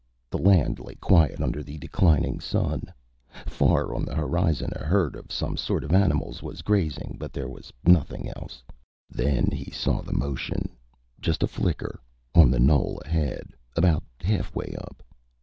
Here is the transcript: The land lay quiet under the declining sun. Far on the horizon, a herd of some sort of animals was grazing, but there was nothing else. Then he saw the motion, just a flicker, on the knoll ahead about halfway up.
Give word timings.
The 0.31 0.39
land 0.39 0.79
lay 0.79 0.95
quiet 0.95 1.41
under 1.41 1.61
the 1.61 1.77
declining 1.77 2.39
sun. 2.39 2.91
Far 3.45 3.93
on 3.93 4.03
the 4.03 4.15
horizon, 4.15 4.71
a 4.75 4.83
herd 4.83 5.15
of 5.15 5.31
some 5.31 5.57
sort 5.57 5.83
of 5.83 5.93
animals 5.93 6.41
was 6.41 6.63
grazing, 6.63 7.17
but 7.19 7.33
there 7.33 7.47
was 7.47 7.71
nothing 7.85 8.27
else. 8.35 8.63
Then 9.11 9.49
he 9.51 9.69
saw 9.69 10.01
the 10.01 10.11
motion, 10.17 10.69
just 11.19 11.43
a 11.43 11.47
flicker, 11.47 12.01
on 12.33 12.49
the 12.49 12.59
knoll 12.59 12.99
ahead 13.05 13.49
about 13.75 14.03
halfway 14.23 14.75
up. 14.79 15.03